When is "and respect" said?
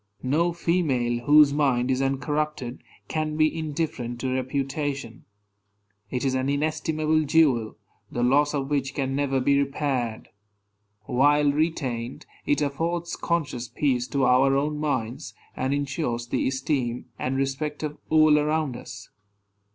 17.19-17.83